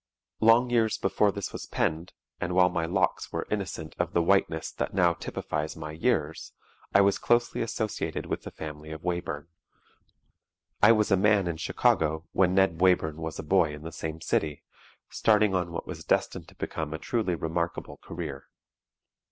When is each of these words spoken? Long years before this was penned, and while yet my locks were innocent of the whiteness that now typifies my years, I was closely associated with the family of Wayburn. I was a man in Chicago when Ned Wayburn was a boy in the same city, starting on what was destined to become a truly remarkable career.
Long 0.39 0.71
years 0.71 0.97
before 0.97 1.31
this 1.31 1.53
was 1.53 1.67
penned, 1.67 2.11
and 2.39 2.55
while 2.55 2.69
yet 2.69 2.73
my 2.73 2.85
locks 2.87 3.31
were 3.31 3.45
innocent 3.51 3.93
of 3.99 4.13
the 4.13 4.23
whiteness 4.23 4.71
that 4.71 4.95
now 4.95 5.13
typifies 5.13 5.75
my 5.77 5.91
years, 5.91 6.53
I 6.91 7.01
was 7.01 7.19
closely 7.19 7.61
associated 7.61 8.25
with 8.25 8.41
the 8.41 8.49
family 8.49 8.89
of 8.89 9.03
Wayburn. 9.03 9.45
I 10.81 10.91
was 10.91 11.11
a 11.11 11.15
man 11.17 11.45
in 11.45 11.57
Chicago 11.57 12.25
when 12.31 12.55
Ned 12.55 12.79
Wayburn 12.81 13.17
was 13.17 13.37
a 13.37 13.43
boy 13.43 13.75
in 13.75 13.83
the 13.83 13.91
same 13.91 14.21
city, 14.21 14.63
starting 15.09 15.53
on 15.53 15.71
what 15.71 15.85
was 15.85 16.03
destined 16.03 16.47
to 16.47 16.55
become 16.55 16.95
a 16.95 16.97
truly 16.97 17.35
remarkable 17.35 17.97
career. 17.97 18.47